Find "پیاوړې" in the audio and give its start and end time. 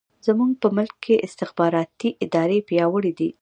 2.67-3.11